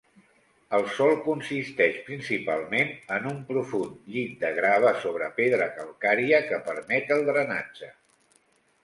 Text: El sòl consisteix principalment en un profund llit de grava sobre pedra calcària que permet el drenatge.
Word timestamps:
El 0.75 0.83
sòl 0.93 1.11
consisteix 1.25 1.99
principalment 2.07 2.89
en 3.17 3.27
un 3.31 3.37
profund 3.49 4.09
llit 4.15 4.31
de 4.45 4.51
grava 4.61 4.95
sobre 5.05 5.29
pedra 5.41 5.69
calcària 5.77 6.41
que 6.49 6.61
permet 6.71 7.15
el 7.19 7.23
drenatge. 7.29 7.93